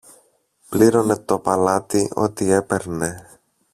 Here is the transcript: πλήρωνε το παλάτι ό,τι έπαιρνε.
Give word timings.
πλήρωνε 0.69 1.17
το 1.17 1.39
παλάτι 1.39 2.11
ό,τι 2.13 2.51
έπαιρνε. 2.51 3.27